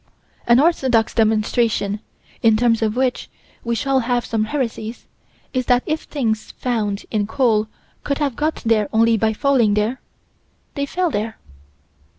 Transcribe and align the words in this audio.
An 0.47 0.59
orthodox 0.59 1.13
demonstration, 1.13 1.99
in 2.41 2.57
terms 2.57 2.81
of 2.81 2.95
which 2.95 3.29
we 3.63 3.75
shall 3.75 3.99
have 3.99 4.25
some 4.25 4.45
heresies, 4.45 5.05
is 5.53 5.67
that 5.67 5.83
if 5.85 6.05
things 6.05 6.53
found 6.53 7.05
in 7.11 7.27
coal 7.27 7.67
could 8.03 8.17
have 8.17 8.35
got 8.35 8.63
there 8.65 8.89
only 8.91 9.15
by 9.15 9.31
falling 9.31 9.75
there 9.75 10.01
they 10.73 10.87
fell 10.87 11.11
there. 11.11 11.37